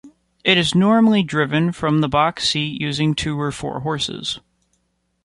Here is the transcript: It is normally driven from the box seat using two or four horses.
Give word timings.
It 0.43 0.57
is 0.57 0.73
normally 0.73 1.21
driven 1.21 1.71
from 1.71 2.01
the 2.01 2.09
box 2.09 2.49
seat 2.49 2.81
using 2.81 3.13
two 3.13 3.39
or 3.39 3.51
four 3.51 3.81
horses. 3.81 4.39